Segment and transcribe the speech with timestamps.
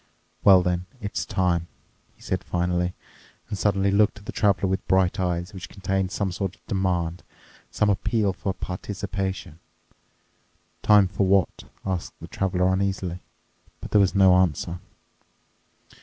[0.43, 1.67] "Well then, it's time,"
[2.15, 2.95] he said finally
[3.49, 7.21] and suddenly looked at the Traveler with bright eyes which contained some sort of demand,
[7.69, 9.59] some appeal for participation.
[10.81, 13.19] "Time for what?" asked the Traveler uneasily.
[13.79, 14.79] But there was no answer.